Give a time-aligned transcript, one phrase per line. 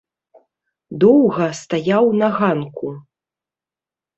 [1.03, 2.87] Доўга стаяў на ганку.